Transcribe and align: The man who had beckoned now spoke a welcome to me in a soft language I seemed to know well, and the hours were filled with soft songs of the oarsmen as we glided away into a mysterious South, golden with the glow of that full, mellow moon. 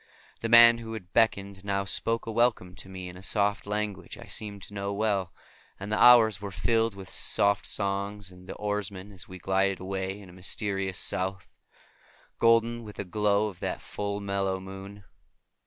The 0.41 0.49
man 0.49 0.79
who 0.79 0.93
had 0.93 1.13
beckoned 1.13 1.63
now 1.63 1.83
spoke 1.85 2.25
a 2.25 2.31
welcome 2.31 2.73
to 2.75 2.89
me 2.89 3.07
in 3.07 3.15
a 3.15 3.21
soft 3.21 3.67
language 3.67 4.17
I 4.17 4.25
seemed 4.25 4.63
to 4.63 4.73
know 4.73 4.91
well, 4.91 5.31
and 5.79 5.91
the 5.91 6.01
hours 6.01 6.41
were 6.41 6.49
filled 6.49 6.95
with 6.95 7.07
soft 7.07 7.67
songs 7.67 8.31
of 8.31 8.47
the 8.47 8.55
oarsmen 8.55 9.11
as 9.11 9.27
we 9.27 9.37
glided 9.37 9.79
away 9.79 10.17
into 10.19 10.31
a 10.31 10.35
mysterious 10.35 10.97
South, 10.97 11.49
golden 12.39 12.83
with 12.83 12.95
the 12.95 13.05
glow 13.05 13.47
of 13.49 13.59
that 13.59 13.79
full, 13.83 14.19
mellow 14.19 14.59
moon. 14.59 15.03